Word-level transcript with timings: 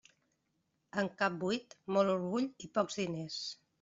En 1.01 1.11
cap 1.19 1.37
buit, 1.43 1.75
molt 1.97 2.15
orgull 2.17 2.49
i 2.67 2.71
pocs 2.79 2.99
diners. 3.03 3.39